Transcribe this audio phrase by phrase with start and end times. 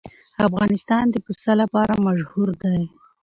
[0.47, 2.81] افغانستان د پسه لپاره مشهور دی.